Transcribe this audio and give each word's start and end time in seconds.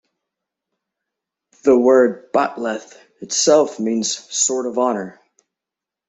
The 1.61 1.77
word 1.77 2.31
"bat'leth," 2.33 2.97
itself, 3.21 3.79
means 3.79 4.09
"Sword 4.35 4.65
of 4.65 4.79
Honor. 4.79 5.19